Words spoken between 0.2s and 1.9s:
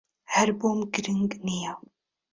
ھەر بۆم گرنگ نییە.